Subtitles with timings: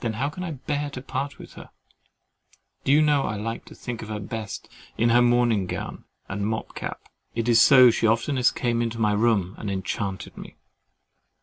[0.00, 1.68] Then how can I bear to part with her?
[2.84, 6.46] Do you know I like to think of her best in her morning gown and
[6.46, 10.56] mob cap—it is so she has oftenest come into my room and enchanted me!